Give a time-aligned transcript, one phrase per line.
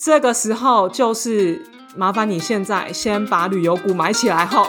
[0.00, 1.60] 这个时候就是
[1.96, 4.64] 麻烦你现在先把旅游股买起来后，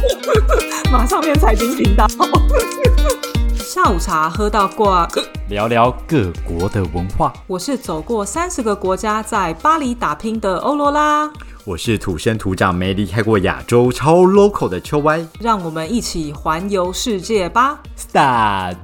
[0.92, 2.06] 马上变财经频道。
[3.56, 5.08] 下午茶喝到挂，
[5.48, 7.32] 聊聊各国的文化。
[7.46, 11.30] 我是走过三十个国家，在巴黎打拼的欧罗拉。
[11.64, 15.26] 我是土生土长、没离开过亚洲、超 local 的秋歪。
[15.40, 18.76] 让我们一起环游世界吧！Start。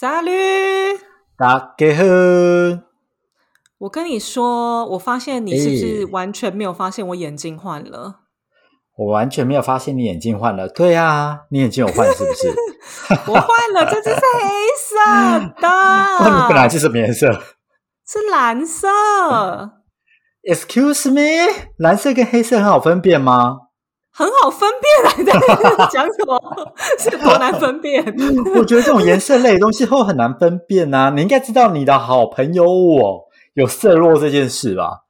[0.00, 0.30] 沙律，
[1.36, 2.04] 大家好。
[3.78, 8.20] 我跟你说，我发现你是不是完全没有发现我眼镜换了？
[8.96, 12.48] 我完全没有发现你眼镜换了，对啊，你眼镜有换是不是？
[13.26, 14.48] 我换了，这只是黑
[14.78, 14.94] 色
[15.60, 15.68] 的。
[16.30, 17.32] 你 本来是什么颜色？
[18.06, 18.86] 是蓝色。
[20.48, 23.56] Excuse me，蓝色跟黑色很好分辨吗？
[24.18, 26.36] 很好分辨来的， 讲什么？
[26.98, 28.04] 是多难分辨？
[28.58, 31.10] 我觉得这种颜色类的东西会很难分辨啊！
[31.14, 35.04] 你应该知道你的好朋友我有色弱这件事吧？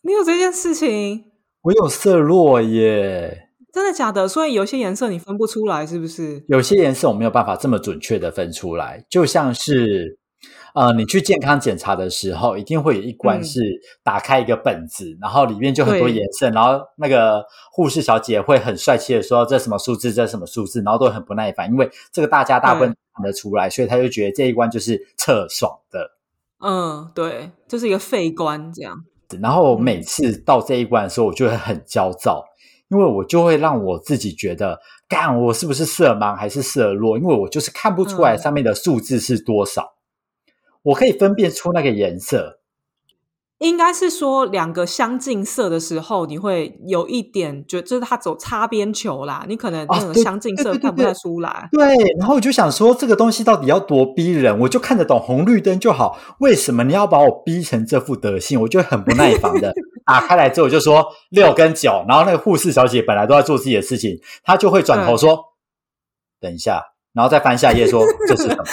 [0.00, 1.24] 你有这件事情？
[1.64, 4.26] 我有色弱耶，真的假的？
[4.26, 6.42] 所以有些颜色你分不出来，是不是？
[6.48, 10.18] 有些颜色我没有办法这么准确的分出来，就像是
[10.74, 13.60] 呃，你去健康检查的时候，一定会有一关是
[14.02, 26.10] 打开一个本子，然后里面就很多颜色，然后那个护士小姐会很帅气的说这什么数字，这什么数字，然后都很不耐烦，因为这个大家大部分看得出来，所以他就觉得这一关就是测爽的。
[26.60, 29.04] 嗯，对，就是一个废关这样。
[29.40, 32.44] 然后每次到这一关的时候，我就会很焦躁，
[32.88, 37.18] 因为我就会让我自己觉得，干我是不是色盲还是色弱？
[37.18, 39.93] 因为我就是看不出来上面的数字是多少，
[40.84, 42.60] 我可以分辨出那个颜色。
[43.58, 51.68] 应该是说两个相近色的时候，你会有一点觉，就是它走擦边球啦，你可能那个相近色看不太出来。
[51.72, 54.58] 对，然后我就想说，这个东西到底要多逼人？
[54.58, 58.60] 我就看得懂红绿灯就好，为什么你要把我逼成这副德性？
[58.60, 59.72] 我就很不耐烦的
[60.04, 65.54] 打开来之后，我就说六跟九，然后那个护士小姐本来都在做自己的事情，她就会转头说
[66.40, 66.82] ：“等一下。”
[67.14, 68.64] 然后再翻下一页说 这是什么？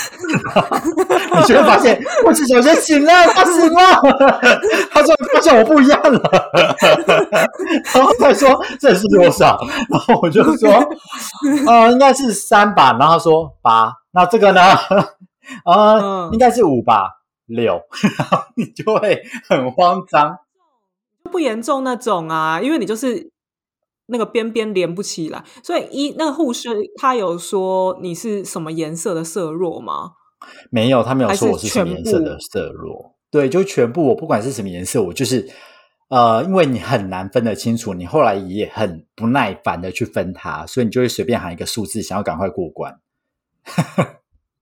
[1.39, 4.01] 你就会发现护士小姐醒了，他醒了，
[4.91, 6.21] 他说发现我不一样了，
[7.93, 9.59] 然后再说这是多少？
[9.89, 10.69] 然后我就说
[11.67, 14.61] 呃应该是三吧，然后他说八，那这个呢？
[15.63, 17.03] 啊应该是五吧，
[17.45, 17.81] 六，
[18.17, 20.37] 然后你就会很慌张，
[21.31, 23.29] 不严重那种啊，因为你就是。
[24.11, 30.11] 那个边边连不起来，所以一那个护士他有说你是什么颜色的色弱吗？
[30.69, 33.15] 没有，他没有说我是什么颜色的色弱。
[33.29, 35.49] 对，就全部我不管是什么颜色，我就是
[36.09, 42.99] 呃，因为你很难分得清楚，你后来也很不耐烦的去分它，所以你就会随便喊一个数字，想要赶快过关。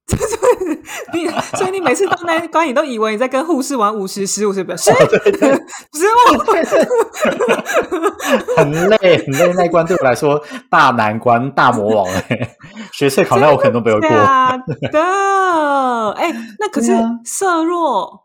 [1.14, 1.28] 你
[1.58, 4.92] 所以你每次到那关，你都以为你在跟护士玩五十十五十不是？
[4.92, 6.34] 不是我，
[8.58, 9.54] 很累很累。
[9.56, 12.56] 那关对我来说大难关、大魔王哎，
[12.94, 14.10] 学测考那我可能都没有过。
[14.10, 14.16] 的
[16.18, 16.92] 哎，那可是
[17.24, 18.24] 色弱，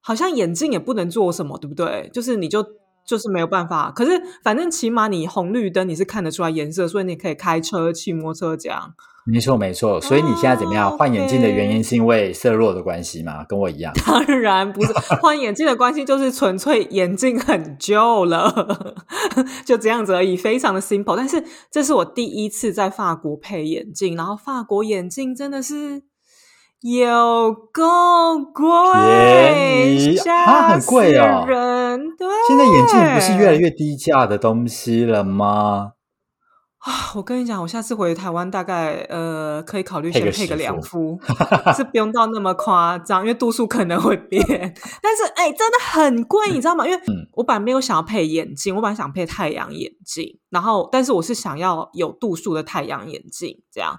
[0.00, 2.10] 好像眼镜也不能做什么，对不对？
[2.12, 2.64] 就是你就
[3.10, 3.90] 就是没有办法。
[3.90, 8.94] 可是反正起码你红绿灯你是看得出来颜色，所以你可以开车、骑摩托车这样。
[9.26, 10.00] 没错，没错。
[10.00, 10.96] 所以你现在怎么样？
[10.96, 13.44] 换眼镜的原因是因为色弱的关系吗？
[13.48, 13.92] 跟我一样？
[14.06, 18.94] 当然不是，换眼镜的关系就是纯粹眼镜很旧了，
[19.66, 21.16] 就这样子而已，非常的 simple。
[21.16, 26.02] 但是这是我第一次在法国配眼镜，然后法国眼镜真的是
[26.80, 31.44] 有够贵，它很贵哦。
[31.46, 35.92] 人对，现在眼镜不是越来越低价的东西了吗？
[36.78, 41.20] 啊，我跟你讲，我下次回台湾大概呃可以考虑先配个两副，
[41.76, 44.42] 是不用到那么夸张，因为度数可能会变。
[45.02, 46.88] 但是哎，真的很贵，你知道吗？
[46.88, 47.02] 因为
[47.34, 53.98] 我本来没有想要配眼镜，我本来想配太阳眼镜，然后但是我是想要有度数的太阳眼镜，这样。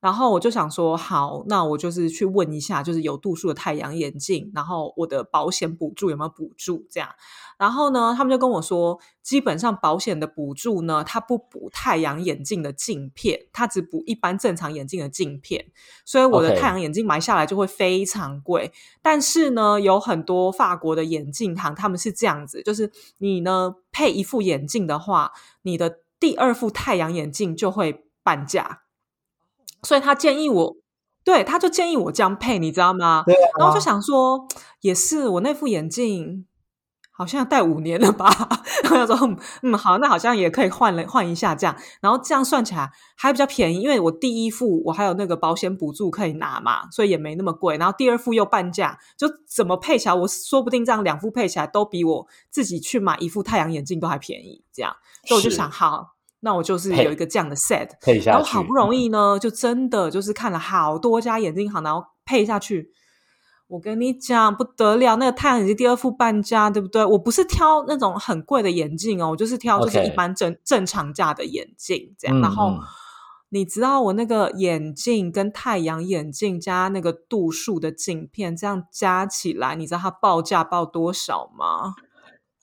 [0.00, 6.86] 然后我就想说，好，那我就是去问一下，就是有度数的太阳眼镜，然后我的保险补助有没有补助？
[6.88, 7.08] 这样，
[7.58, 15.66] 然后呢，他们就跟我说，基本上保险的补助呢，它不补太阳眼镜的镜片，它只补一般正常眼镜的镜片，
[16.04, 18.72] 所以我的太阳眼镜买下来就会非常贵。
[19.02, 28.82] 但是呢，有很多法国的眼镜行，他们是这样子，就是你呢配一副眼镜的话，你的第二副太阳眼镜就会半价。
[29.82, 30.76] 所以他建议我，
[31.24, 33.22] 对，他就建议我这样配，你知道吗？
[33.26, 33.34] 对。
[33.58, 34.46] 然后就想说，
[34.80, 36.46] 也是我那副眼镜
[37.10, 38.28] 好像戴五年了吧？
[38.84, 47.76] 然后说嗯好，那好像也可以换了换一下这样，然后这样算起来还比较便宜，因为我第一副我还有那个保险补助可以拿嘛，所以也没那么贵。
[47.76, 54.64] 然后第二副又半价，就怎么配起来，我说不定这样两副配起来都比我自己去买一副太阳眼镜都还便宜。
[54.72, 54.94] 这样，
[55.26, 57.88] 所以我就想，好，那我就是有一个这样的 set，
[58.24, 62.90] 然后好不容易呢，就真的就是看了好多家眼镜行，然后配下去。
[63.66, 67.04] 我跟你讲不得了，那个太阳眼镜第二副半价，对不对？
[67.04, 72.40] 我不是挑那种很贵的眼镜哦，我就是挑就是一般正正常价的眼镜这样。
[72.40, 72.72] 然后
[73.50, 81.94] 你知道我那个眼镜跟太阳眼镜加那个度数的镜片，这样加起来，你知道它报价报多少吗？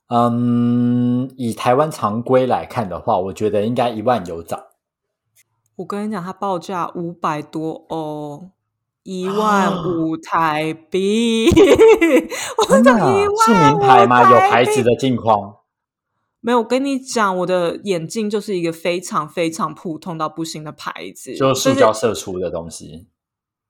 [0.07, 4.67] 嗯，以台湾常规来看的话，我觉得应该一万有找。
[5.77, 8.51] 我跟你讲，它报价五百多哦。
[9.03, 11.45] 一万五台币，
[12.67, 14.31] 真的是名牌吗？
[14.31, 15.57] 有牌子的镜框？
[16.41, 23.05] 没有，我跟你讲，我的眼镜就是一个非常非常普通到不行的牌子，就是塑胶射出的东西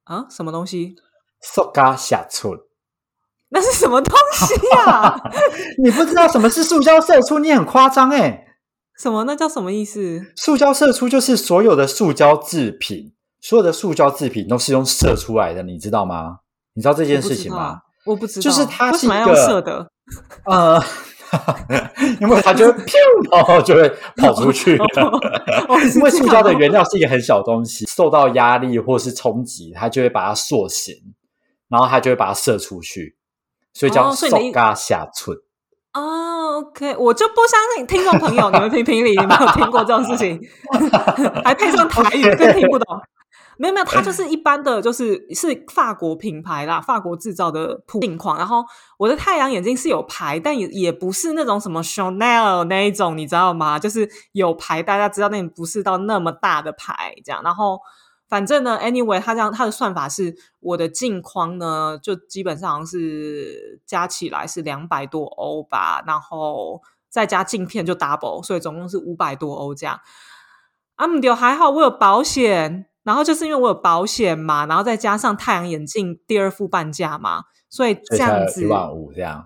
[0.06, 0.26] 啊？
[0.30, 0.96] 什么东西？
[1.42, 2.56] 塑胶射出？
[3.50, 5.16] 那是什么东西啊？
[5.84, 7.40] 你不知道什么是塑胶射出？
[7.40, 8.46] 你很夸张哎！
[8.98, 9.24] 什么？
[9.26, 10.26] 那叫什么意思？
[10.36, 13.14] 塑胶射出就是所有的塑胶制品。
[13.42, 16.38] 所有的塑胶制品都是用射出来的，你知道吗？
[16.74, 17.78] 你知道这件事情吗？
[18.04, 19.88] 我不知道，就是它是一个射的，
[20.46, 20.84] 呃，
[22.20, 23.00] 因为它就会 飘，
[23.32, 23.88] 然后就会
[24.18, 24.76] 跑出去。
[25.96, 30.96] 因为塑胶的原料是一个很小东西，受到压力或是冲击，它就会把它塑形，
[31.70, 33.16] 然后它就会把它射出去，
[33.76, 35.38] 所以叫手嘎下寸。
[35.94, 40.42] 哦，OK，我就不相信听众朋友，你们评评理，有没有听过这种事情？
[41.46, 43.00] 还配上台语，更听不懂。
[43.58, 48.38] 没有没有，它就是一般的，就是是法国品牌啦，法国制造的镜框。
[48.38, 48.62] 然后
[48.98, 53.80] 我的太阳眼镜是有牌，但也也不是那种什么 Chanel 那一种，你知道吗？
[53.80, 57.42] 就是有牌，大家知道那不是到那么大的牌这样。
[57.44, 57.80] 然后
[58.28, 70.00] 反正呢，anyway，它这样它的算法是，我的镜框呢就基本上是加起来是两百多欧吧，然后再加镜片就 double，所以总共是五百多欧这样。
[70.96, 72.88] 啊，姆丢还好，我有保险。
[73.04, 79.46] 然后就是因为我有保险嘛，然后再加上太阳眼镜第二副半价嘛，所以这样子一万五这样。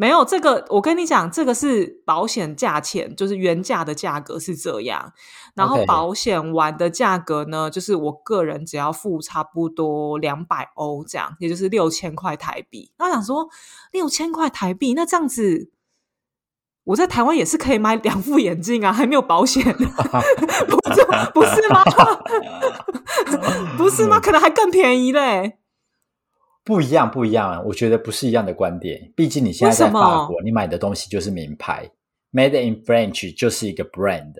[0.00, 5.12] 没有这个，我跟你讲，这个是保险价钱，就是原价的价格是这样。
[5.54, 12.90] 然后保险完的价格呢，就是我个人只要付差不多两百欧这样，也就是六千块台币。
[12.98, 13.50] 那想说
[13.92, 15.70] 六千块台币，那这样子。
[16.84, 19.82] 我在台湾也是可以买两副眼镜啊，还没有保险， 不
[20.94, 21.04] 是
[21.34, 21.84] 不是吗？
[23.76, 24.18] 不是吗？
[24.24, 25.59] 可能还更便宜嘞。
[26.64, 29.12] 不一样，不一样，我觉得不是一样的观点。
[29.16, 31.90] 毕竟你现在在法国，你买的东西就是名牌
[32.32, 34.34] ，Made in French 就是一个 brand。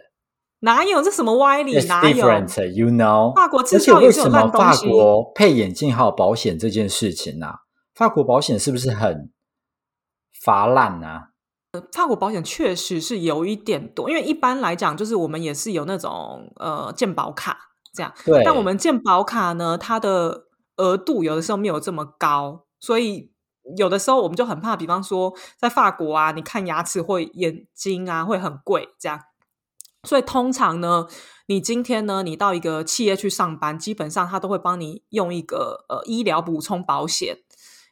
[0.61, 1.82] 哪有这什么歪理？
[1.87, 7.46] 哪有？You know，法国制造为什么法国配眼镜还有保险这件事情呢？
[7.94, 9.31] 法国保险是不是很
[10.44, 11.28] 乏烂啊？
[11.93, 17.56] 法国保险确实是有一点多，因为一般来讲，就是我们也是有那种呃健保卡
[17.94, 18.43] 这样，对。
[18.44, 20.43] 但我们健保卡呢，它的
[20.80, 23.30] 额度有的时候没有这么高，所以
[23.76, 29.20] 有的时候我们就很怕，比方说在法国啊，你看牙齿或眼睛啊会很贵这样，
[30.04, 31.06] 所以通常呢，
[31.46, 37.38] 你今天呢，你到一个企业去上班，基本上他都会帮你用一个呃医疗补充保险。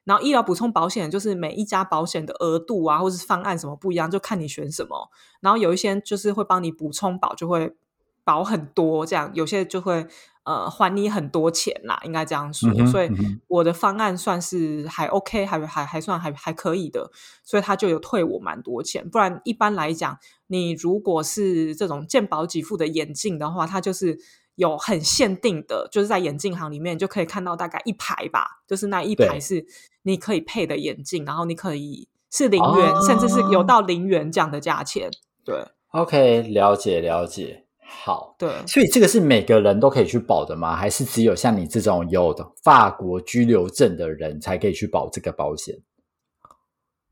[0.04, 5.10] 然后医疗补充保险就是每一家保险的额度啊，或者是方案什么不一样，就看你选什么。
[5.40, 7.76] 然后有一些就是会帮你补充保，就会
[8.24, 10.06] 保很多，这样有些就会
[10.48, 12.72] 呃还你很多钱啦，应该这样说。
[12.86, 13.10] 所以
[13.46, 17.10] 我的方案算是还 OK，还还还算还还可以的，
[17.44, 19.08] 所以他就有退我蛮多钱。
[19.10, 24.18] 不然一般来讲，你如果是这种鉴保给付的眼镜的话，它就是。
[24.58, 29.64] 有很限定的，就是在眼镜行里面就可以看到大概一排吧，就是那一排是
[30.02, 35.08] 你可以配的眼镜，然后你可以是零元，甚至是有到零元这样的价钱。
[35.44, 40.76] 对，OK，了解了解，好，对，所以这个是每个人都可以去保的吗？
[40.76, 45.76] 还是只有像你这种有的法国居留证的人才可以去保这个保险？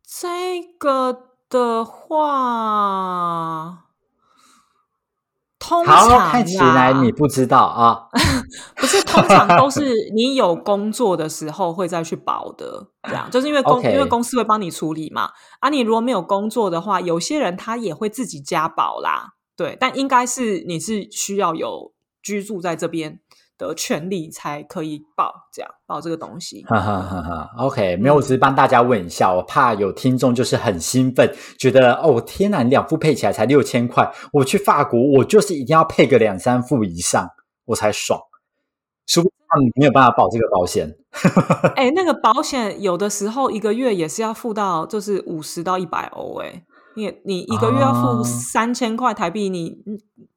[0.07, 3.83] 这个的话。
[5.59, 8.07] 通常看起来你不知道啊，
[8.77, 15.31] 不是通常都是你有工作的时候会再去保的，这样就是因为公因为公司会帮你处理嘛。
[15.59, 19.77] 啊，你如果没有工作的话，有些人他也会自己加保啦，对。
[19.81, 23.21] 但应该是你是需要有居住在这边
[23.59, 26.63] 的权利才可以报这样报这个东西。
[26.65, 37.31] 哈哈哈哈 OK，没有，我只是帮大家问一下，我怕有听众就是很兴奋，觉得哦天哪，两副配起来才六千块，我去法国我就是一定要配个两三副以上
[37.67, 38.21] 我才爽。
[39.07, 40.93] 说不定没有办法保这个保险。
[41.77, 46.65] 哎， 那个保险有的时候一个月也是要付到就是五十到一百欧哎。
[46.97, 49.77] 你你一个月要付三千块台币，你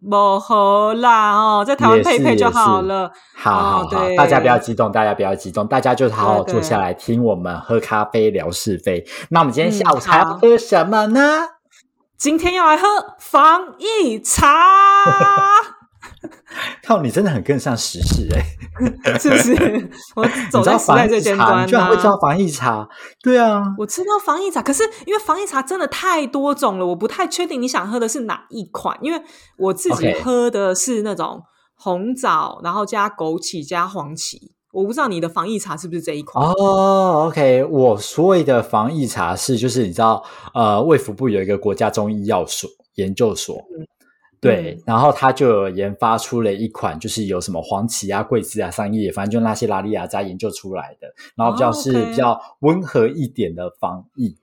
[0.10, 3.12] 不合啦哦，在台湾配配就好了。
[3.36, 9.06] 好，好好，大家不要激动，大家不要激动，大家就好好坐下来听我们喝咖啡聊是非。
[9.30, 11.48] 那我们今天下午茶要喝什么呢？
[12.18, 12.86] 今天要来喝
[13.18, 15.79] 防疫茶。
[16.84, 18.44] 靠，你真的很跟上时事哎，
[19.20, 19.90] 是不是？
[20.16, 22.88] 我 走在时代最尖端，居然会知道防疫茶？
[23.22, 28.98] 对啊，我知道防疫茶，可是因为防疫茶真的太多种了，我不太确定你想喝的是哪一款。
[29.02, 29.22] 因为
[29.58, 31.42] 我自己喝的是那种
[31.76, 37.28] 红枣，然后加枸杞加黄芪，我不知道你的防疫茶是不是这一款哦。
[37.28, 40.24] OK，我所谓的防疫茶是就是你知道，
[40.54, 43.56] 呃，卫福部有一个国家中医药所研究所。
[44.42, 54.38] 对，然后他就研发出了一款，就是有什么黄芪啊、桂枝啊、桑叶，反正就那些拉利亚家研究出来的，然后比较是比较温和一点的防疫，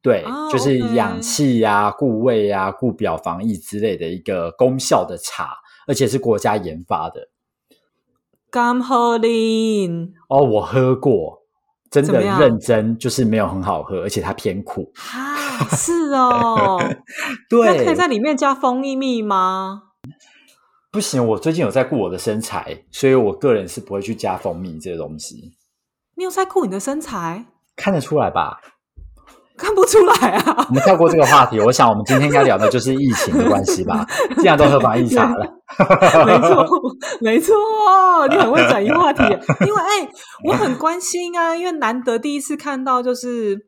[0.00, 7.28] 对，就是养气呀、固胃呀、固表防疫之类的一个功效的茶，而且是国家研发的。
[8.50, 11.39] 甘喝林哦，我喝过，
[11.90, 14.92] 真的认真，就是没有很好喝，而且它偏苦。
[15.76, 16.78] 是哦，
[17.50, 19.82] 对，那可以在里面加蜂蜜吗？
[20.92, 25.56] 不行，我最近有在顾我的身材，所以我个人是不会去加蜂蜜这个东西。
[26.16, 27.46] 你有在顾你的身材？
[27.76, 28.60] 看得出来吧？
[29.60, 30.66] 看不出来啊！
[30.68, 34.06] 我们跳过这个话题，我想我们今天应该聊的就是疫情的关系吧。
[34.38, 35.46] 既然都喝防疫茶了，
[36.26, 36.66] 没错，
[37.20, 37.54] 没错，
[38.28, 39.22] 你很会转移话题。
[39.22, 40.08] 因为哎，
[40.44, 43.66] 我很关心啊，因为难得第一次看到就是。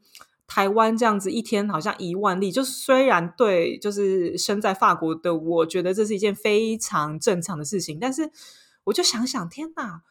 [0.54, 8.30] 台湾这样子一天好像一万例，就虽然对，就是身在法国的我觉得这是一件非常正常的事情，但是
[8.84, 10.02] 我就想想，天哪！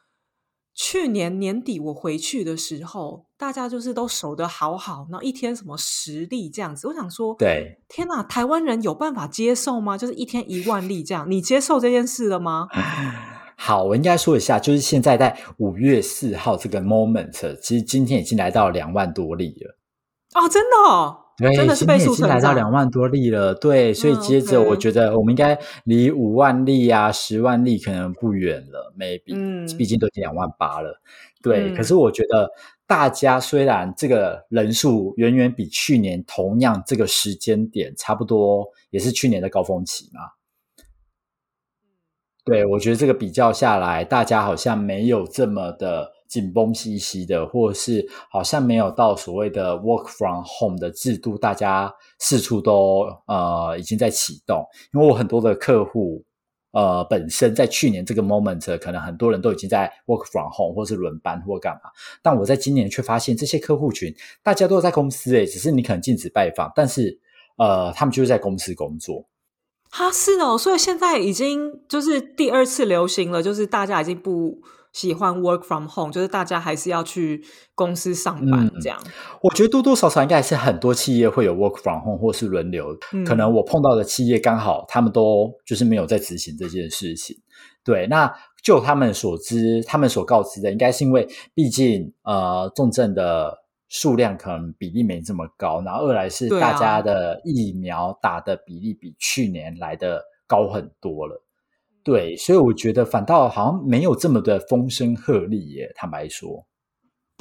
[0.73, 8.23] 去年年底我回去的时候，大家就是都守得好好，然后一天什么十例这样子，我想说，对，天哪！
[8.23, 9.97] 台湾人有办法接受吗？
[9.97, 12.67] 就是一天一万例这样，你接受这件事了吗？
[13.57, 19.77] 好，我应该说一下，就是现在在五月四号这个 moment，其实今天已经来到两万多例了。
[20.33, 23.53] 哦，真的哦，对，真的是倍数来到两万多例了。
[23.55, 31.01] 对，所以接着我觉得我们应该离五万例啊、十万例可能不远了，maybe，嗯，毕竟都已经两万八了。
[31.41, 32.49] 对，可是我觉得
[32.85, 40.21] 大家虽然这个人数远远比去年同样这个时间点差不多，也是去年的高峰期嘛。
[42.43, 46.11] 对，我觉得这个比较下来，大家好像没有这么的。
[46.31, 54.65] 紧绷兮兮的，或者是好像没有到所谓的 work from home 的制度，大家四处都呃已经在启动。
[54.93, 56.23] 因为我很多的客户
[56.71, 67.19] 呃本身在去年这个 moment，可能很多人都已经在 work from home 或是轮班或干嘛，但我在今年却发现这些客户群大家都在公司诶，只是你可能禁止拜访，但是
[67.57, 69.25] 呃他们就是在公司工作。
[69.89, 74.61] 哈，是哦，所以现在已经就是第二次流行了，就是大家已经不。
[74.93, 77.43] 喜欢 work from home，就是大家还是要去
[77.75, 78.99] 公司上班这样。
[79.41, 82.97] 我觉得多多少少应该还是很多企业会有 work from home 或是轮流。
[83.25, 87.37] 可能我碰到的企业刚好他们都就是没有在执行这件事情。
[87.83, 88.31] 对，那
[88.63, 93.57] 就他们所知，他们所告知的，应该是因为毕竟呃重症的
[93.87, 101.43] 数量可能比例没这么高，然后二来是大家的疫苗打的比例比去年来的高很多了。
[102.03, 105.91] 对，所以我觉得反倒好像没有这么的风声鹤唳耶。
[105.95, 106.65] 坦白说，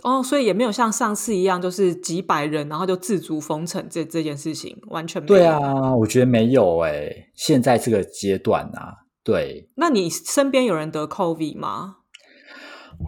[0.02, 5.34] 哦，所以也没有像上次一样，就是几百人然后就自足封城这这件事情，完全没有。
[5.34, 7.10] 对啊，我觉得没有哎。
[7.34, 9.68] 现在这个阶段啊，对。
[9.76, 11.96] 那你身边有人得 COVID 吗？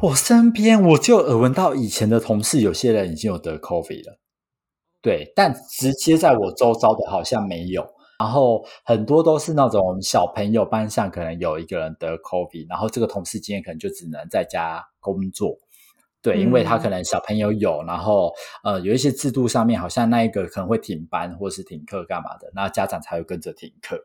[0.03, 4.19] 我身边我就耳闻到以前的同事，有些人已经有得 COVID 了。
[5.03, 7.85] 对，但直接在我周遭的好像没有。
[8.23, 15.59] 然后很多都是那种小朋友班上可能有一个人得 COVID，然后这个同事今天可能就只能在家工作，
[16.23, 23.99] 对，因为他可能小朋友有，然后呃有一些制度上面好像那一个可能会停班或是停课干嘛的，那家长才会跟着停课，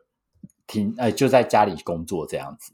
[0.66, 2.72] 停呃就在家里工作这样子。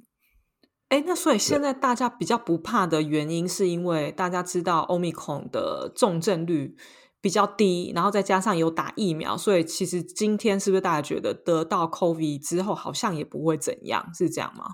[0.88, 6.78] 哎，那所以现在大家比较不怕的原因，是因为大家知道 Omicron 的重症率。
[7.24, 14.66] 比较低，然后再加上有打疫苗，所以其实今天是不是大家觉得得到 COVID 之后好像也不会怎样，是这样吗？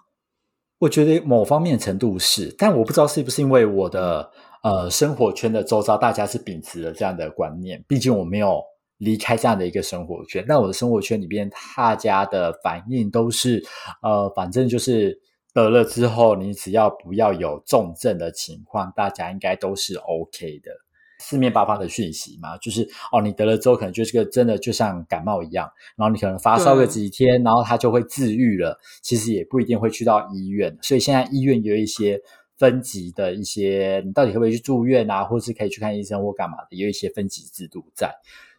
[0.81, 4.33] 我觉得某方面程度是，但我不知道是不是因为我的
[4.65, 8.61] 呃生活圈的周遭大家是秉持了这样的观念，毕竟我没有
[8.99, 10.45] 离开这样的一个生活圈。
[10.49, 13.65] 那我的生活圈里边，大家的反应都是
[14.03, 15.17] 呃，反正就是
[15.55, 20.73] 得了之后，你只要不要有重症的情况，大家应该都是 OK 的。
[21.21, 28.77] 四面八方的讯息嘛，就是哦，你得了之后可能就是个真的就像感冒一样，然后你可能发烧个几天，然后它就会治愈了。
[29.03, 32.21] 其实也不一定会去到医院，所以现在医院有一些
[32.57, 38.11] 分级的一些，你到底可不可以去住院啊，或是可以去看医生或干嘛的，有一些分级制度在。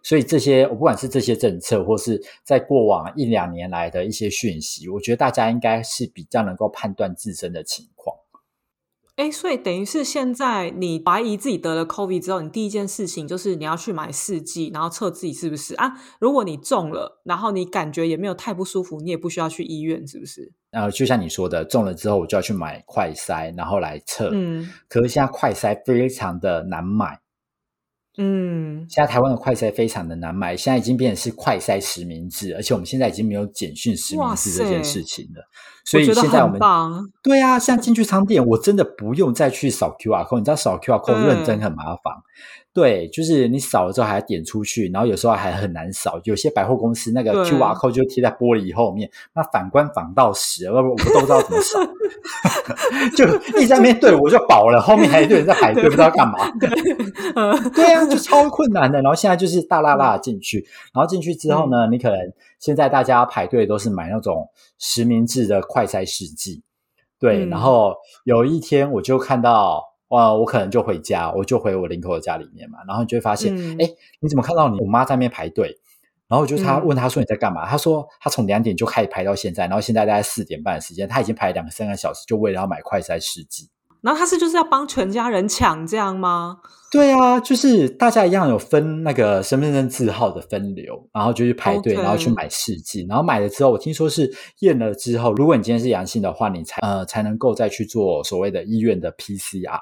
[0.03, 7.90] 所以这些，我不管是这些政策，或是在过往一两年来的一些讯息，我觉得大家应该是比较能够判断自身的情况。
[9.21, 15.93] 哎，所以等于是现在你怀疑自己得了 COVID 之后，你第一件事情就是你要去买试剂，然后测自己是不是啊？
[16.19, 20.51] 如果你中了，然后你感觉也没有太不舒服，你也不需要去医院，是不是？
[20.71, 24.31] 呃，就像你说的，中了之后我就要去买快筛，然后来测。
[24.33, 27.19] 嗯，可是现在快筛非常的难买。
[28.17, 35.47] 嗯，现在台湾的快筛非常的难买，现在已经变成是快筛实名制，而且我们现在已经没有简讯实名制这件事情了。
[35.83, 36.59] 所以现在我们
[37.23, 42.13] 对啊，像进去商店，我真的不用再去扫 QR code，你知道扫 QR code 认真很麻烦。
[42.73, 46.21] 对，就是你扫了之后还要点出去，然后有时候还很难扫。
[46.23, 51.79] 有些百货公司那个 QR code 就贴在玻璃后面，那反观反到十，我我不都知道怎么扫，
[53.17, 53.25] 就
[53.59, 56.49] 一在那边对我就饱了，后面还一堆人在排队，不知道干嘛。
[57.75, 59.01] 对啊，就超困难的。
[59.01, 62.17] 然后现在就是大拉拉进去，然后进去之后呢，你可能
[62.61, 64.49] 现在大家排队都是买那种
[64.79, 66.63] 实名制的快筛试剂。
[67.19, 69.91] 对，然后有一天我就看到。
[70.11, 73.89] 哇，我可能就回家，我就回我林口的家里面嘛，然后你就会发现，哎，
[74.19, 75.79] 你怎么看到你我妈在那边排队？
[76.27, 77.65] 然后就他问他说你在干嘛？
[77.65, 83.69] 他说他从两点就开始排到现在，然后现在大概四点半的时间，他已经排两三个小时，就为了要买快筛试剂。
[84.01, 86.57] 然后他是就是要帮全家人抢这样吗？
[86.91, 94.29] 对啊，就是大家一样有分那个身份证字号的分流，然后就去排队，然后去买试剂，然后买了之后，我听说是
[94.59, 99.79] 验了之后，如果你今天是阳性的话，你才呃才能够再去做所谓的医院的 PCR。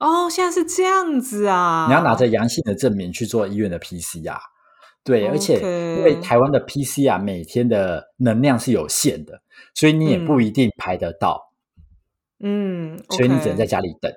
[0.00, 1.86] 哦，现在是这样子啊！
[1.88, 4.36] 你要拿着阳性的证明去做医院的 PCR。
[5.02, 5.60] 对，而且
[5.96, 9.40] 因为台湾的 PCR 每天的能量是有限的，
[9.74, 11.40] 所以你也不一定排得到。
[11.40, 11.53] 嗯，
[13.10, 14.12] 所以你只能在家里等。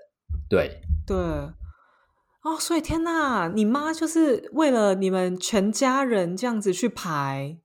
[0.50, 7.58] 对对，哦，所以天呐，你妈就是为了你们全家人这样子去排，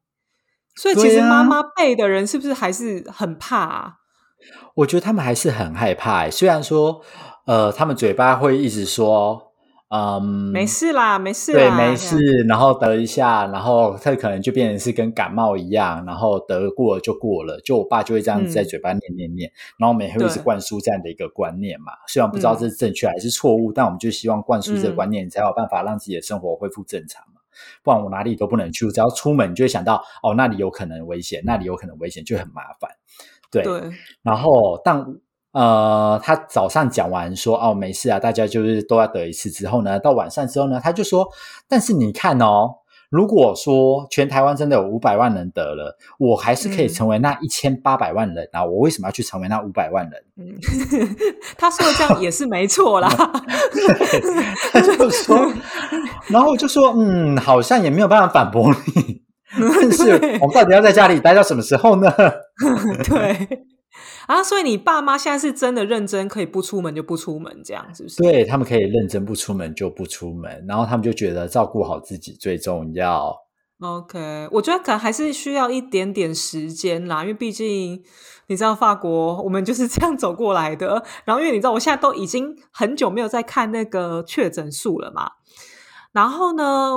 [0.77, 3.99] 所以其实妈妈辈的人是不是还是很怕？
[4.77, 7.03] 我觉得他们还是很害怕，虽然说，
[7.47, 9.52] 呃，他们嘴巴会一直说。
[9.95, 11.53] 嗯，没事啦，没事。
[11.53, 12.17] 对，没事。
[12.49, 17.61] 然后得一下，然后他可能就变成是跟感冒一样，然后得过了就过了。
[17.61, 21.93] 就我爸就会这样子在嘴巴念念念，然后每天会一直灌输这样的一个观念嘛。
[22.09, 27.43] 虽然不知道这是正确还是错误，但我们就希望灌输这个观念，才有办法让自己的生活恢复正常嘛。
[27.83, 32.91] 不然我哪里都不能去，只要出门就会想到哦，那里有可能危险，那里有可能危险，就很麻烦。
[33.51, 33.63] 对，
[34.23, 35.05] 然后但。
[35.53, 41.29] 呃，他早上讲完说哦没事啊，大家就是都要得一次之后呢，到晚上之后呢，他就说，
[41.69, 42.77] 但是你看哦，
[43.11, 50.23] 如果说全台湾真的有五百万人得了，我还是可以成为那一千八百万人啊，我为什么要去成为那五百万人？
[50.39, 50.57] 嗯，
[51.59, 53.11] 他说的这样也是没错啦。
[54.73, 55.37] 他就说，
[56.33, 59.21] 然后我就说，嗯，好像也没有办法反驳你，
[59.59, 62.11] 但是我们到底要在家里待到什么时候呢？
[63.07, 63.67] 对。
[64.27, 68.23] 啊，所以你爸妈现在是真的认真，可以不出门就不出门，这样是不是？
[68.23, 73.35] 对他们可以认真不出门就不出门，然后他们就觉得照顾好自己最重要。
[73.81, 78.01] OK，我觉得可能还是需要一点点时间啦，因为毕竟
[78.47, 81.03] 你知道法国，我们就是这样走过来的。
[81.25, 85.33] 然后因为你知道，我现在都已经很久没有在看那个确诊数了嘛。
[86.13, 86.97] 然后呢，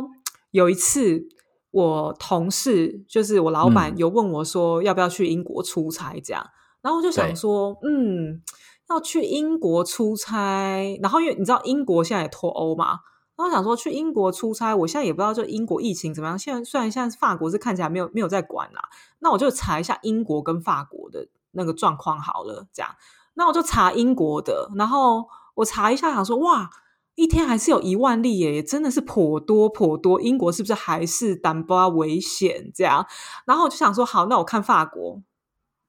[0.52, 1.24] 有一次
[1.72, 6.46] 我同事就是我老板有问我说，要不要去英国出差这样。
[6.86, 8.44] 然后我就想说，嗯，
[8.92, 13.00] 要去英国出差，然后因为你知道英国现在也脱欧嘛，
[13.36, 16.38] 然后想说去英国出差，我现在也不知道就英国疫情怎么样。
[16.38, 18.84] 现在虽然现在法国是看起来没有没有在管啦，
[19.18, 22.92] 那我就查一下英国跟法国的那个状况好了，这样。
[23.34, 26.70] 那我就查英国的，然后我查一下，想说哇，
[27.16, 30.22] 一天还是有一万例耶，真的是颇多颇多。
[30.22, 33.08] 英国是不是还是胆巴危险这样？
[33.48, 35.24] 然后我就想说，好，那我看法国。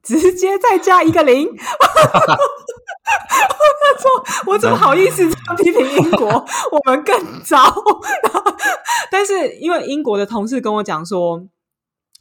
[0.06, 1.52] 直接再加一个零， 我
[3.98, 6.28] 说我怎么好意思这样批评英国？
[6.70, 7.74] 我们更糟。
[9.10, 11.44] 但是因为英国的同事跟我讲说，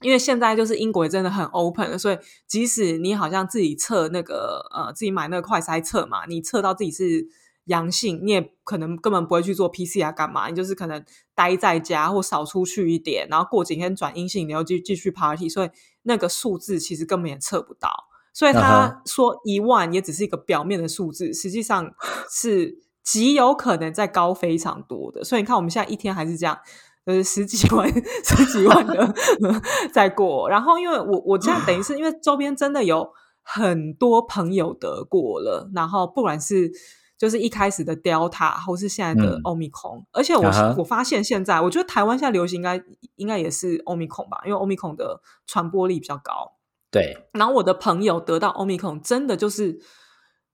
[0.02, 2.17] 因为现在就是英国真的很 open，所以
[2.48, 7.28] 即使你好像自己测那个呃自己买那个快筛测嘛，你测到自己是
[7.65, 11.04] 阳性，你也可能根本不会去做 PCR 干嘛，你就是可能
[11.36, 15.69] 待在家或少出去一点，然后过几天转阴性，你又继继续 party，所以
[16.06, 17.91] 那个数字其实根本也测不到。
[18.34, 21.94] 所以他说一万也只是一个表面的数字，实际上
[22.32, 25.24] 是极有可能在高非常多的。
[25.24, 26.58] 所以你看我们现在一天还是这样。
[27.06, 27.88] 就是十几万、
[28.26, 29.13] 十几万的
[29.94, 33.08] 在过，然后因为我我这样等于是因为周边真的有
[33.44, 36.72] 很多朋友得过了，然后不管是
[37.17, 42.84] 就是一开始的 Delta 或是现在的 Omicron，而且我我发现现在我觉得台湾现在流行应该
[43.15, 46.54] 应该也是 Omicron 吧，因为 Omicron 的传播力比较高。
[46.91, 49.80] 对，然后我的朋友得到 Omicron 真的就是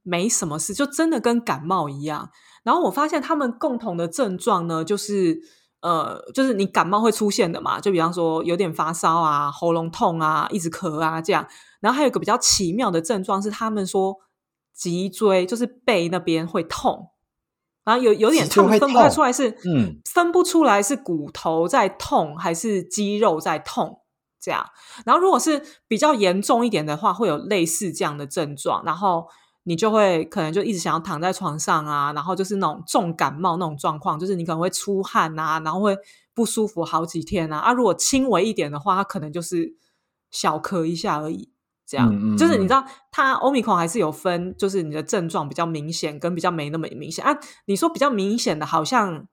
[0.04, 2.30] 没什么事，就真的跟感冒一样。
[2.64, 5.40] 然后我发现他们共同的症状呢，就是。
[5.82, 11.48] 呃，就是你感冒会出现的嘛，就比方说有点发烧啊、喉咙痛啊、一直咳啊这样。
[11.80, 14.16] 然后还有一个比较奇妙的症状是，他们说
[14.82, 17.12] 脊椎就是背那边会痛，
[17.84, 24.02] 然后有有点他们分不太出来是，嗯，分不出来是骨头在痛还是肌肉在痛
[24.40, 24.66] 这样。
[25.06, 29.28] 然后如果是比较严重一点的话，会有类似这样的症状，然后。
[29.64, 35.96] 你就会可能就一直想要躺在床上啊，然后就是那种重感冒那种状况，就是你可能会出汗啊，然后会
[36.34, 37.60] 不舒服好几天啊。
[37.60, 39.76] 啊，如果轻微一点的话，它可能就是
[40.32, 41.51] 小咳一下而已。
[41.92, 47.38] 这样，就是你知道，它欧米孔还是有分，就是你的症状比较明显跟比较没那么明显啊。
[47.66, 49.28] 你说比较明显的，好像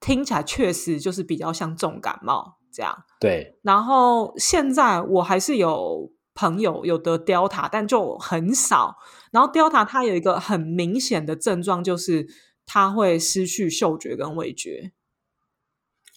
[0.00, 3.04] 听起来确实就是比较像重感冒这样。
[3.20, 3.58] 对。
[3.62, 6.10] 然后现在我还是有。
[6.40, 8.94] 朋友有得 Delta，但就很少。
[9.32, 12.28] 然后 Delta 它有一个很明显的症状，就是
[12.64, 14.92] 它会失去嗅觉跟味觉。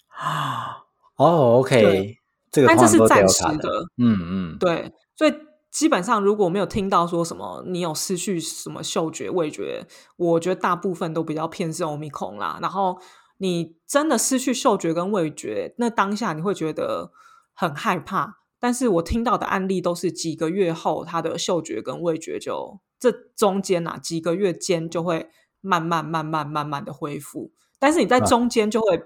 [0.09, 0.83] 啊，
[1.15, 2.17] 哦，OK，
[2.51, 4.93] 这个但这是暂时的，嗯嗯，对。
[5.15, 5.33] 所以
[5.71, 12.59] 基本上如果没有听到说什么你有失去什么嗅觉、味觉，我觉得大部分都比较偏是欧米孔啦。
[12.61, 12.99] 然后
[13.37, 17.11] 你真的失去嗅觉跟味觉，那当下你会觉得
[17.53, 18.39] 很害怕。
[18.59, 25.29] 但是我听到的案例都是几个月后，他的嗅觉跟味觉就这中间呐，几个月间就会
[25.61, 27.51] 慢慢慢慢慢慢的恢复。
[27.79, 29.01] 但是你在中间就会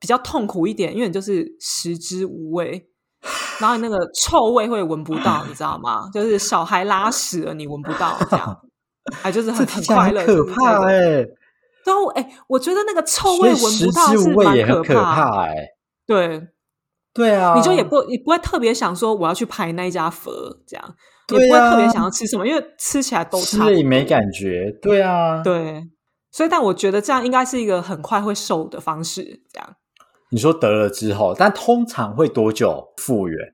[0.00, 2.89] 比较痛苦一点，因为你就是食之无味，
[3.60, 6.08] 然后你那个臭味会闻不到， 你知道吗？
[6.12, 8.60] 就是小孩拉屎了，你闻不到这样，
[9.22, 11.26] 哎，就是很很快乐，可怕哎。
[11.84, 15.54] 然后哎，我觉得那个臭味闻不到是蛮可怕哎，
[16.06, 16.48] 对。
[17.12, 20.30] 对啊，你就也不，你不会特别想说我要去拍那一家佛，
[20.64, 20.94] 这样
[21.30, 24.70] 也不会特别想要吃什么，因为吃起来都差，也没感觉。
[24.80, 25.82] 对啊，对，
[26.30, 29.42] 所以但我觉得这样应该是一个很快会瘦的方式。
[29.52, 29.68] 这样，
[30.30, 33.52] 你说得了之后，但通常会多久复原？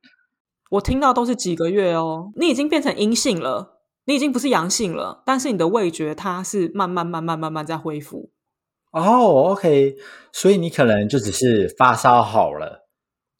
[0.70, 2.32] 我听到都是几个月哦。
[2.36, 8.30] 你已经变成阴性了，你已经不是阳性了，但是你的味觉它是慢慢慢慢慢慢在恢复。
[8.92, 9.96] 哦，OK，
[10.32, 12.86] 所以你可能就只是发烧好了。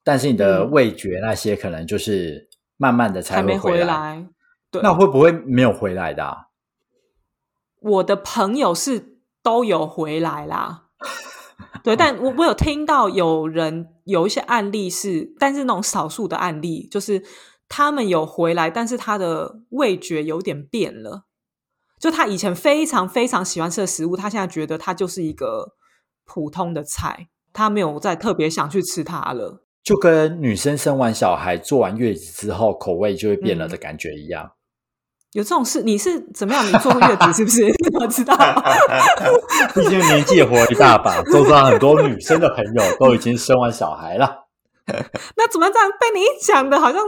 [0.04, 4.26] 但是你的味觉那些可能就是慢慢的才会回来，
[4.70, 6.46] 对，那会不会没有回来的？
[7.80, 10.84] 我的朋友是都有回来啦，
[11.82, 17.22] 对，但我我有听到有人有一些案例是，但是那种少数的案例就是
[17.68, 21.24] 他们有回来，但是他的味觉有点变了，
[21.98, 25.74] 就他以前非常非常喜欢吃的食物，他现在觉得它就是一个
[26.24, 29.62] 普通的菜，他没有再特别想去吃它了。
[29.82, 34.50] 就跟女生生完小孩、坐完月子之后，口味就会变了的感觉一样。
[35.36, 35.82] 有这种事？
[35.82, 36.66] 你是怎么样？
[36.66, 37.66] 你坐月子是不是？
[38.00, 38.34] 我知道。
[39.74, 44.46] 毕竟年纪也活一大把，周遭很多女生的朋友都已经生完小孩了。
[45.36, 45.90] 那怎么这样？
[46.00, 47.02] 被你一讲的，好像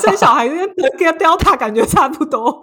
[0.00, 2.62] 生小孩跟跟雕塔感觉差不多。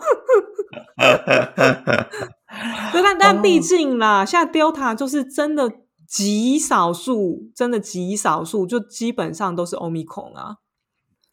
[2.91, 5.71] 但但毕竟啦，现在 Delta 就是真的。
[6.07, 10.57] 极少数，真的极少数，就基本上都是欧米孔啊。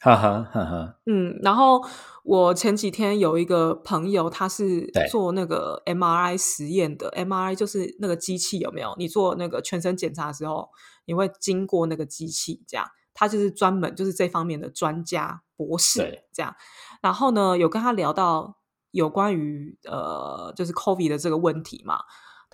[0.01, 0.95] 哈哈哈哈。
[1.05, 1.85] 嗯，然后
[2.23, 7.11] 我前几天有一个朋友，他是做那个 MRI 实验的。
[7.17, 8.95] MRI 就是那个机器有没有？
[8.97, 10.69] 你做那个全身检查的时候，
[11.05, 16.55] 你会经过那个机器，这样他就是专门就是这方面的专家博士，这样。
[17.01, 18.59] 然后呢，有跟他聊到
[18.93, 22.01] 有关于呃，就是 COVID 的这个问题嘛。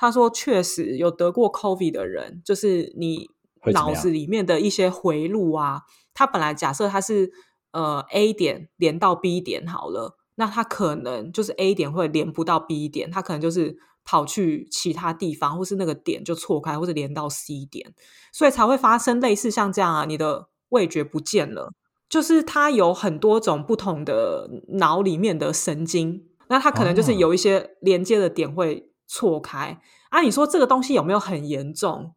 [0.01, 3.29] 他说：“确实有得过 COVID 的人，就是你
[3.73, 5.83] 脑子里面的一些回路啊，
[6.15, 7.33] 他本来假设他是
[7.73, 17.95] 呃 A 点连到 B 点好了，那它可能就是 A 点会连不到 B 点，它可能就是跑去其他地方，或是那个点就错开，或者连到 C 点，
[18.33, 21.73] 所以才会发生类似像这样啊，你的味觉不见了，
[22.09, 30.23] 就是它有很多种不同的脑里面的神经，那它可能就是有一些连接的点会错开啊。
[30.23, 32.15] 你说这个东西有没有很严重？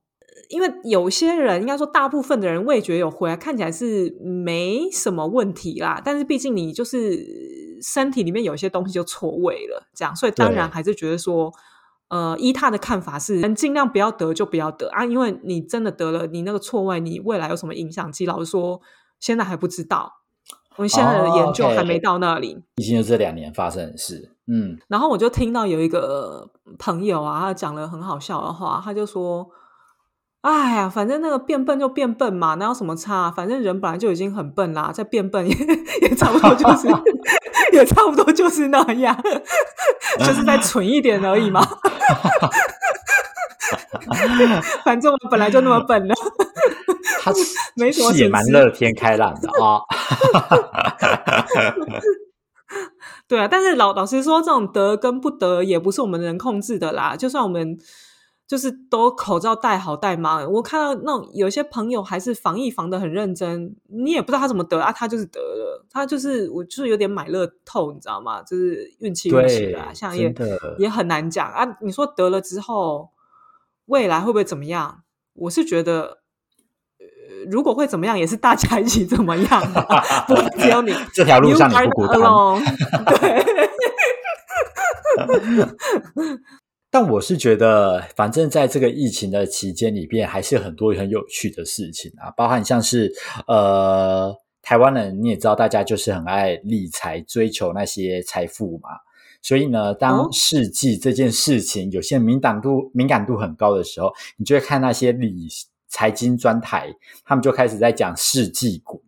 [0.50, 6.02] 因为有些人应该说大部分的人味觉有回来，看起来是没什么问题啦。
[6.04, 11.52] 但是毕竟你就是身体里面有些东西就错位了，这样，所以当然还是觉得说，
[12.10, 15.06] 呃，依他的看法是，能尽量不要得就不要得啊。
[15.06, 18.12] 因为你真的得了，你那个错位，你未来有什么影响？
[18.12, 18.80] 其实老实说，
[19.20, 20.12] 现在还不知道，
[20.78, 22.58] 我们现在的研究还没到那里。
[22.76, 24.78] 已经就这两年发生的事，嗯。
[24.88, 29.50] 然后我就听到有一个朋友啊，他讲了很好笑的话，他就说。
[30.42, 33.30] 哎呀，反正那个变笨就变笨嘛，哪有什么差？
[33.30, 35.56] 反正人本来就已经很笨啦，再变笨也
[36.02, 36.88] 也差不多，就是
[37.74, 39.16] 也差不多就是那样，
[40.18, 41.62] 就是再蠢一点而已嘛。
[44.84, 46.16] 反正我本来就那么笨了，
[47.22, 47.32] 他
[47.76, 49.82] 没什么也蛮乐天开朗的啊。
[53.28, 57.16] 对啊，但是老老实说，这种得跟不得也不是我们能控制的啦。
[57.16, 57.78] 就算我们。
[58.52, 68.44] 就是都口罩戴好戴满，我看到那种有些朋友还是防疫防的很认真，你也不知道他怎么得啊，他就是得了，他就是我就是有点买乐透，你知道吗？
[68.44, 70.36] 就是运气运气啊，像也
[70.78, 71.66] 也很难讲啊。
[71.80, 73.12] 你说得了之后
[73.86, 75.04] 未来会不会怎么样？
[75.34, 76.18] 我是觉得，
[77.00, 77.06] 呃，
[77.50, 79.62] 如果会怎么样，也是大家一起怎么样，
[80.28, 82.20] 不只有你这条路上你不孤单，
[83.18, 83.46] 对。
[86.94, 93.10] 但我是觉得，反正在这个疫情的期间里边，还是很多很有趣的事情啊，包含像是
[93.48, 98.90] 呃，台湾人你也知道，大家就是很爱理财，追求那些财富嘛。
[99.42, 105.48] 所以呢，当世纪这件事情有些敏感度敏感度很高的时候，你就会看那些理
[105.88, 109.02] 财经专台，他们就开始在讲世纪股，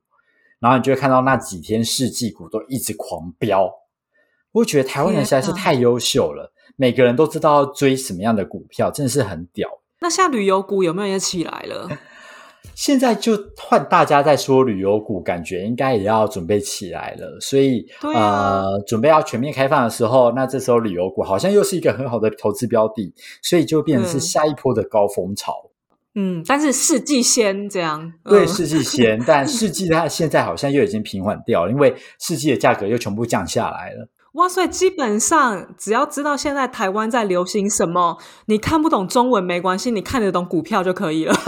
[0.59, 3.69] 然后你就会看到那几天世纪股都一直狂飙。
[4.53, 6.52] 我觉得台湾人实在是太优秀了。
[6.75, 9.69] 每个人都知道追什么样的股票，真的是很屌。
[10.01, 11.89] 那像旅游股有没有也起来了？
[12.75, 17.39] 现在就换大家在说旅游股，感觉应该也要准备起来了。
[17.39, 25.69] 所以，呃，准备要全面开放的时候，那这时候旅游股好像又是一个很好的投资标的，所以就变成是下一波的高峰潮。
[26.15, 34.07] 嗯，但是世纪先这样，对，世纪先，但 世纪它现在好像又已经平缓掉了，因为世纪的价格又全部降下来了。
[34.33, 34.67] 哇塞！
[34.67, 38.17] 基本上只要知道现在台湾在流行什么，
[38.47, 41.33] 你看不懂中文没关系，你看得懂股票就可以了。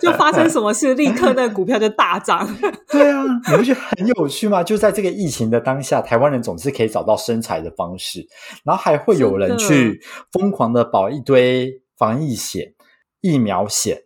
[0.00, 2.46] 就发生什么事，立刻那个股票就大涨。
[2.92, 4.62] 对啊，你不觉得很有趣吗？
[4.62, 8.28] 就在这个疫情的当下，台湾人总是可以找到生财的方式，
[8.62, 12.74] 然后还会有人去疯狂的保一堆防疫险、
[13.22, 14.02] 疫苗险、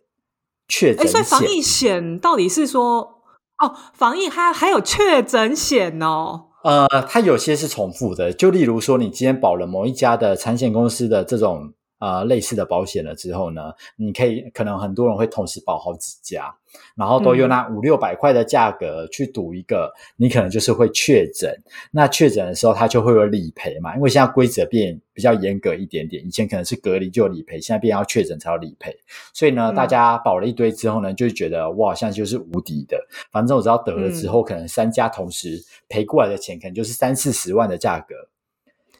[0.69, 1.11] 确诊险。
[1.11, 3.14] 所以防疫险到底是说？
[3.93, 6.45] 防疫还还有确诊险哦。
[6.63, 11.73] 呃，它有些是重复的，就例如说，你今天保了某一家的产险公司的这种。
[11.97, 16.53] 啊，类似的保险了之后呢，你可以可能很多人会同时保好几家，
[16.95, 21.55] 然后都用那五六百块的价格去赌一个，你可能就是会确诊。
[21.91, 28.95] 那确诊的时候，它就会有理赔嘛，因为现在规则变比较严格一点点，以前可能是隔离就有理赔，现在变要确诊才有理赔。
[29.33, 32.99] 所以呢，大家保了一堆之后呢，就觉得哇，现在就是无敌的。
[33.31, 38.13] 反正我知道得了之后，可能三家同时赔过来的钱，可能就是三四十万的价格。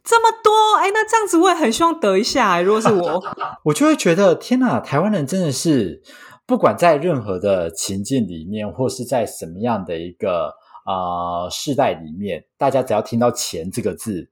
[0.05, 2.61] 这么多哎，那这样子我也很希望得一下。
[2.61, 3.21] 如果是我，
[3.65, 6.01] 我就会觉得天哪，台湾人真的是
[6.45, 10.53] 不管在任何的情境里面，或是在什么样的一个
[10.85, 14.29] 啊世代里面，大家只要听到钱这个字，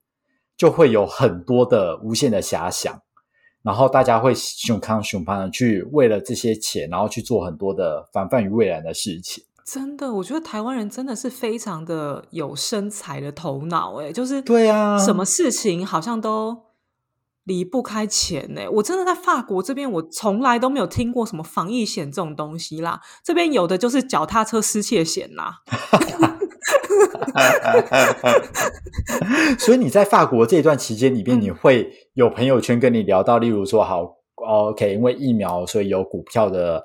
[0.55, 3.01] 就会有很多的无限的遐想，
[3.63, 9.43] 然后大家会胸康胸胖的去为了这些钱，然后去做很多的防范于未然的事情。
[9.65, 16.63] 真的，我觉得台湾人真的是非常的有身材的头脑，哎，就是对啊，什么事情好像都
[17.45, 25.61] 离不开钱，呢，我真的在法国这边，我从来都没有听过什么防疫险这种东西啦，这边有的就是脚踏车失窃险啦。
[29.57, 36.83] 所以你在法国这段期间里面，你会有朋友圈跟你聊到，例如说，好，OK，因为疫苗，所以有股票的。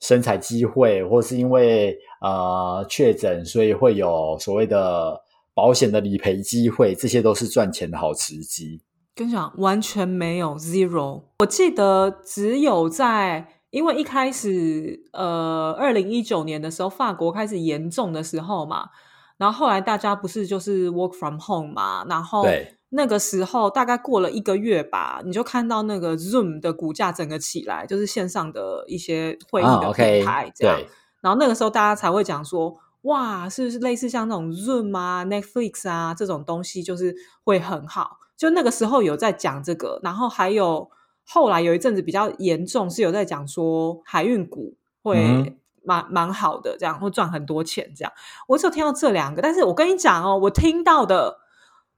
[0.00, 5.20] 生财机会，或是因为呃确诊，所以会有所谓的
[5.54, 8.82] 保险的理赔机会，这些都是赚钱的好时机。
[9.14, 11.22] 跟你讲，完全没有 zero。
[11.38, 18.90] 我记得只有在因为一开始呃二零一九年的时候，法国开始严重的时候嘛，
[19.38, 22.75] 然后后来大家不是就是 work from home 嘛，然后对。
[22.96, 30.80] 那个时候大概过了一个月吧，你就看到那个 Zoom 的股价整个起来，就是线上的一些会议的平台这样。
[31.20, 38.18] 然后那个时候大家才会讲说，哇，是不是类似像那种 Zoom 啊、Netflix 啊这种东西，就是会很好。
[38.34, 40.90] 就那个时候有在讲这个，然后还有
[41.24, 45.54] 后来有一阵子比较严重，是有在讲说海运股会
[45.84, 47.92] 蛮蛮好的，这样会赚很多钱。
[47.94, 48.12] 这样
[48.48, 51.38] 我只有听到这两个，但是我跟你讲哦，我听到的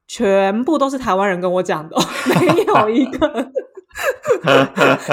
[0.08, 3.52] 全部都是台湾人跟我讲的， 没有一个。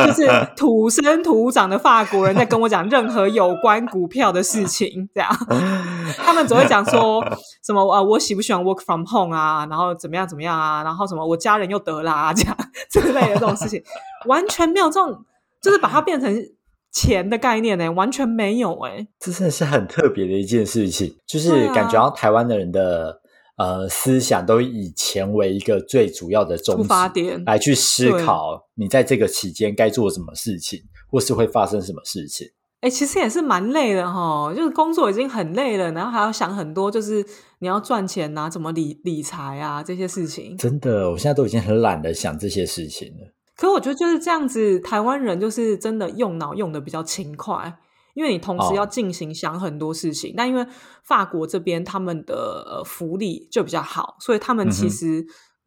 [0.05, 5.29] 就是土生土长的法国人在跟我讲任何有关股票的事情，这样
[6.17, 7.23] 他们只会讲说
[7.65, 12.55] 什么啊，我喜不喜欢 work from home 啊，然后怎么样怎么样啊，然后什么我家人又得啦，这样
[12.91, 13.81] 之类的这种事情，
[14.27, 15.25] 完全没有这种，
[15.61, 16.31] 就是把它变成
[16.91, 23.21] 钱的概念呢，完全没有哎，这真的是很特别的一件事情，就是感觉到台湾的人的。
[23.57, 32.49] 呃，思想都以钱为一个最主要的出发点来去思考，你在这个期间该做什么事情，或是会发生什么事情。
[32.81, 37.25] 哎，其实也是蛮累的哈，就是工作已经很累了，然后还要想很多，就是
[37.59, 40.57] 你要赚钱啊，怎么理理财啊这些事情。
[40.57, 43.33] 真的，我现在都已经很懒得想这些事情了。
[43.55, 47.77] 可我觉得就是这样子，台湾人就是真的用脑用的比较勤快。
[48.15, 50.65] 因为你同时要进行想很多事情，但因为
[51.03, 55.23] 法国这边他们的福利就比较好，所以他们其实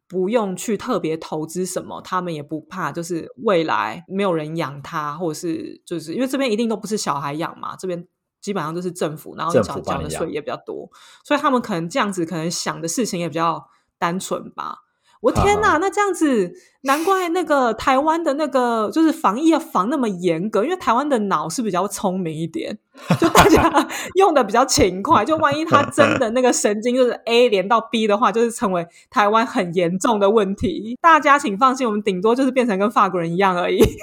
[0.07, 8.07] 不用去特别投资什么，他们也不怕，就是未来没有人养他，或者是就是因为这边一定都不是小孩养嘛，这边
[8.41, 10.89] 基本上都是政府，然后缴缴的税也比较多，
[11.23, 13.63] 所以他们可能这样子可能想的事情也比较
[13.99, 14.79] 单纯吧。
[15.21, 16.53] 我天哪，那这样子，
[16.83, 22.77] 难怪那个台湾的那个就是防疫要防那么严格，因为台湾的脑是比较聪明一点，
[23.19, 23.69] 就大家
[24.15, 25.25] 用的比较勤快。
[25.25, 30.97] 就万一他真的那个神经就是 A 连到 B 的话，就是成为台湾很严重的问题。
[31.01, 33.83] 大家请放心，我们顶多就是变成跟法国人一样而已。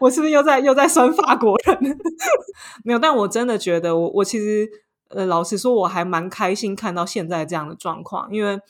[0.00, 1.98] 我是不是又在又在酸法国人？
[2.82, 4.68] 没有，但我真的觉得，我我其实。
[5.14, 8.60] 呃，老实说，我还蛮开心看到现在这样的状况，因为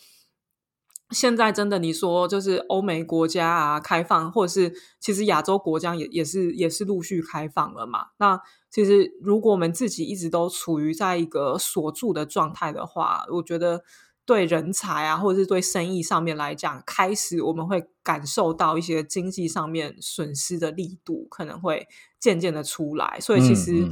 [1.11, 8.07] 现在真的你说就是欧美国家啊开放，或者是其实亚洲国家也也是也是陆续开放了嘛。
[8.19, 13.85] 那其实如果我们自己一直都处于在一个锁住的状态的话，我觉得
[14.25, 21.87] 对人才啊，或者是对生意上面来讲，开始我们会感受到一些经济上面损失的力度可能会
[22.19, 23.89] 渐渐的出来，所以其实。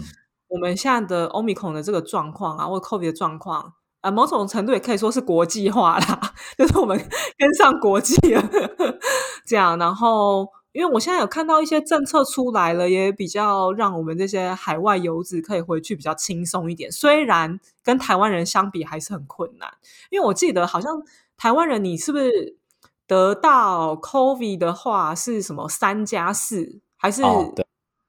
[0.52, 6.98] 我们现在的欧米孔的这个状况啊，或者 COVID 的状况啊，某种程度也可以说是国际化啦， 就是我们
[7.38, 8.42] 跟上国际了。
[9.46, 16.92] 这样，然后因为我现在有看到一些政策出来了，也比较让我们这些海外游子可以回去比较轻松一点。
[16.92, 19.72] 虽然跟台湾人相比还是很困难，
[20.10, 21.02] 因为我记得好像
[21.38, 22.56] 台湾人你是不是
[23.06, 27.22] 得到 COVID 的话是什么三加四还是？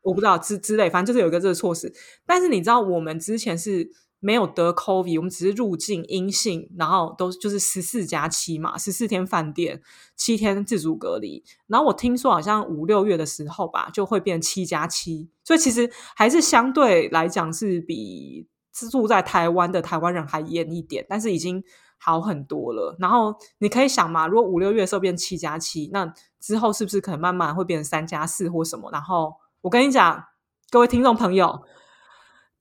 [0.04, 1.92] 我不知道之之类，反正就是有一个这个措施。
[2.26, 3.90] 但是你知道，我们之前是
[4.20, 9.82] 没有得 COVID，我们只是入境阴性，然后都就是十四加七嘛，十四天饭店，
[10.16, 11.44] 七天自主隔离。
[11.68, 18.48] 然后我听说好像五六月的时候吧，就会变七加七，所以其实还是相对来讲是比
[18.92, 21.62] 住在台湾的台湾人还严一点，但是已经
[21.98, 22.96] 好很多了。
[23.00, 28.90] 然后你可以想嘛，如果五六月的时候变七加七，那之后是不是可能慢慢会变成三加四或什么？
[28.92, 29.34] 然后
[29.64, 30.26] 我跟你讲，
[30.70, 31.62] 各位听众朋友，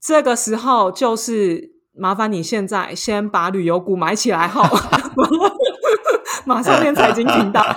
[0.01, 4.65] 这个时候就是麻烦你现在先把旅游股买起来哈，
[6.47, 7.61] 马上变财经频道。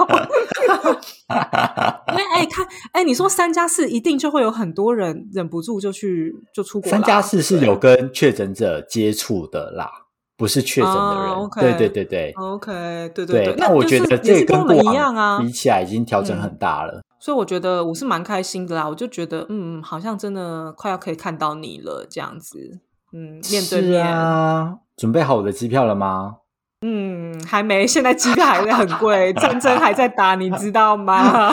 [2.09, 6.89] 因为哎，看哎，你说三加四一定就会有很多人忍不住就去就出国。
[6.89, 9.91] 三加四是有跟确诊者接触的啦，
[10.37, 11.51] 不是确诊的人。
[11.59, 13.55] 对对对对，OK，对对对。
[13.59, 17.03] 那我觉得这跟我一样啊，比起来已经调整很大了。
[17.27, 22.79] 所以我觉得我是蛮开心的啦，我就觉得嗯，好像真的快要可以看到你了这样子，
[23.11, 26.37] 嗯，面对面啊，准备好我的机票了吗？
[26.83, 31.51] 嗯，还没，现在机票还是很贵，战争还在打，你知道吗？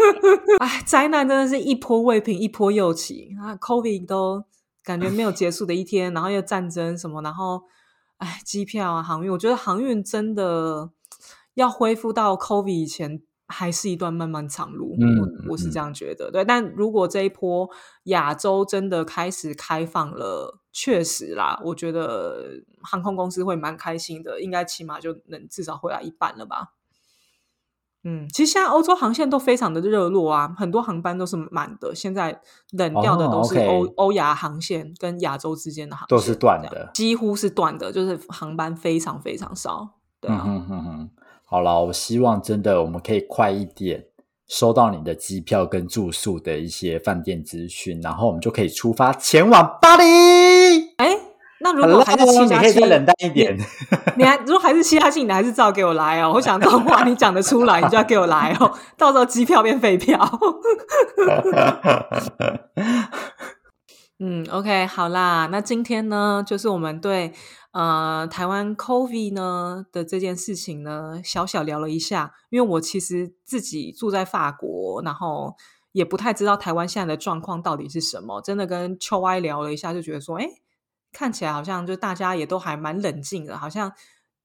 [0.60, 4.42] 哎，灾难真的是一波未平一波又起啊！COVID 都
[4.82, 7.64] 感觉没有结束的一天，然后又战争什么，然后
[8.16, 10.88] 哎，机票啊，航运，我觉得航运真的
[11.52, 13.20] 要恢复到 COVID 以前。
[13.52, 16.30] 还是一段漫漫长路，我我是这样觉得。
[16.30, 17.68] 对，但如果这一波
[18.04, 26.72] 亚洲真的开始开放了，确实啦，我觉得航空公司会蛮开心的，应该起码就能至少回来一半了吧。
[28.04, 31.94] 嗯，其实现在欧洲航线都非常的热络啊，很多航班都是满的。
[31.94, 32.40] 现在
[32.72, 40.00] 冷掉的都是欧欧亚航线跟亚洲之间的航线都是断的，几乎是断的，就是航班非常非常少。
[40.20, 40.44] 对啊。
[41.52, 44.06] 好了，我希望真的我们可以快一点
[44.48, 50.04] 收到你的机票跟住宿的一些饭店资讯，然后我们就可以出发前往巴黎。
[50.96, 51.14] 哎，
[51.60, 53.54] 那如果还是七加七，冷淡一点。
[54.16, 56.32] 你还如果还是七加七，你还是照给我来哦。
[56.34, 58.72] 我想到话你讲得出来，你就要给我来哦。
[58.96, 60.18] 到时候机票变废票。
[64.24, 67.32] 嗯，OK，好啦，那今天呢，就是我们对
[67.72, 72.34] 呃台湾 COVID 呢的这件事情呢，小小聊了一下。
[72.50, 75.56] 因为我其实自己住在法国，然后
[75.90, 78.40] 也不太知道台湾现在的状况到底是什么。
[78.40, 80.46] 真的跟秋哀聊了一下，就觉得说，哎，
[81.12, 83.92] 看起来好像就大家也都还蛮冷静的，好像。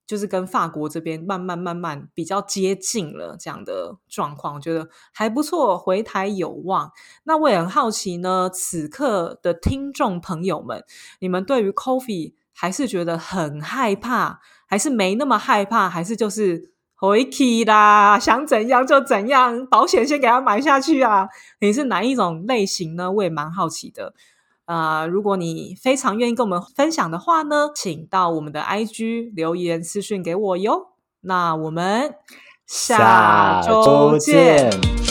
[0.08, 6.94] 就是跟法国这边慢慢慢慢比较接近了这样的状况，我觉得还不错，回台有望。
[7.26, 10.86] 那我也很好奇呢，此刻的听众朋友们，
[11.20, 21.28] 你们对于 coffee 还是觉得很害怕，还是没那么害怕，还是就是回去啦，想怎样就怎样，保险先给他买下去啊？
[21.62, 23.12] 你是哪一种类型呢？
[23.12, 24.16] 我也蛮好奇的。
[24.66, 30.88] 啊，如果你非常愿意跟我们分享的话呢，请到我们的 IG 留言私讯给我哟。
[31.22, 32.16] 那我们
[32.66, 35.07] 下周见。